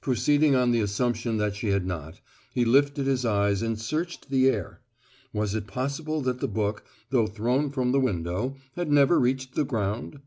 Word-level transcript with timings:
Proceeding 0.00 0.54
on 0.54 0.70
the 0.70 0.78
assumption 0.80 1.38
that 1.38 1.56
she 1.56 1.70
had 1.70 1.84
not, 1.84 2.20
he 2.54 2.64
lifted 2.64 3.06
his 3.08 3.24
eyes 3.24 3.62
and 3.62 3.76
searched 3.76 4.30
the 4.30 4.48
air. 4.48 4.80
Was 5.32 5.56
it 5.56 5.66
possible 5.66 6.20
that 6.20 6.38
the 6.38 6.46
book, 6.46 6.84
though 7.10 7.26
thrown 7.26 7.68
from 7.72 7.90
the 7.90 7.98
window, 7.98 8.54
had 8.76 8.92
never 8.92 9.18
reached 9.18 9.56
the 9.56 9.64
ground? 9.64 10.20